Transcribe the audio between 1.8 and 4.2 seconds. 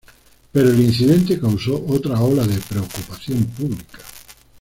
otra ola de preocupación pública.